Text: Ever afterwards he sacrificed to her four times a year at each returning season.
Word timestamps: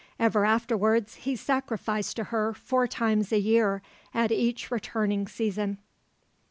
Ever 0.19 0.45
afterwards 0.47 1.13
he 1.13 1.35
sacrificed 1.35 2.15
to 2.15 2.23
her 2.33 2.55
four 2.55 2.87
times 2.87 3.31
a 3.31 3.39
year 3.39 3.83
at 4.15 4.31
each 4.31 4.71
returning 4.71 5.27
season. 5.27 5.77